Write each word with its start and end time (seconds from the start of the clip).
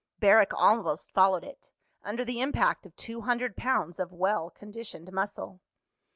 Barrack 0.19 0.51
almost 0.51 1.11
followed 1.11 1.43
it, 1.43 1.69
under 2.03 2.25
the 2.25 2.41
impact 2.41 2.87
of 2.87 2.95
two 2.95 3.21
hundred 3.21 3.55
pounds 3.55 3.99
of 3.99 4.11
well 4.11 4.49
conditioned 4.49 5.11
muscle. 5.13 5.61